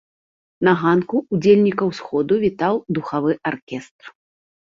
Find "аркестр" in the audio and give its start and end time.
3.51-4.05